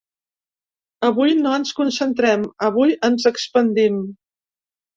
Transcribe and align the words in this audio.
Avui 1.09 1.35
no 1.41 1.51
ens 1.59 1.75
concentrem, 1.81 2.47
avui 2.71 2.99
ens 3.11 3.31
expandim. 3.35 4.05